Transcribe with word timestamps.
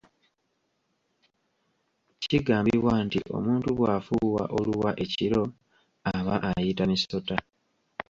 Kigambibwa 2.21 2.93
nti 3.05 3.19
omuntu 3.35 3.67
bw'afuuwa 3.77 4.43
oluwa 4.57 4.91
ekiro 5.03 5.43
aba 6.15 6.35
ayita 6.49 6.83
misota. 6.91 7.35